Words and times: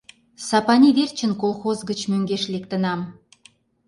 Сапани 0.47 0.89
верчын 0.97 1.31
колхоз 1.41 1.79
гыч 1.89 1.99
мӧҥгеш 2.11 2.43
лектынам. 2.53 2.99